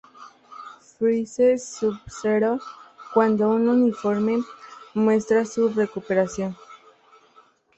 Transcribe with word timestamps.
Freeze: 0.97 1.59
Subzero", 1.59 2.59
cuando 3.13 3.49
un 3.49 3.85
informe 3.85 4.43
muestra 4.95 5.45
su 5.45 5.69
recuperación. 5.69 6.57